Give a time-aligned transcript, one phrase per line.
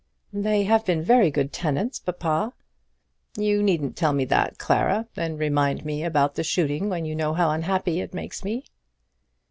[0.33, 2.53] "They have been very good tenants, papa."
[3.37, 7.35] "You needn't tell me that, Clara, and remind me about the shooting when you know
[7.35, 8.65] how unhappy it makes me."